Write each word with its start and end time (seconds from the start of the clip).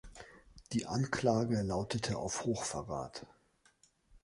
Die 0.73 0.87
Anklage 0.87 1.61
lautete 1.61 2.17
auf 2.17 2.45
Hochverrat. 2.45 3.23